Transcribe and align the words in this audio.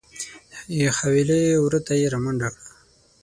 د 0.71 0.73
حویلۍ 0.97 1.45
وره 1.63 1.79
ته 1.87 1.93
یې 2.01 2.07
رامنډه 2.13 2.49
کړه. 2.55 2.67